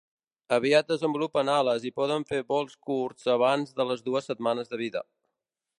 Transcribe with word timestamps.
Aviat 0.55 0.87
desenvolupen 0.93 1.51
ales 1.57 1.85
i 1.89 1.91
poden 2.01 2.25
fer 2.31 2.41
vols 2.55 2.79
curts 2.89 3.31
abans 3.35 3.79
de 3.81 3.87
les 3.91 4.01
dues 4.09 4.31
setmanes 4.33 4.73
de 4.75 4.81
vida. 4.87 5.07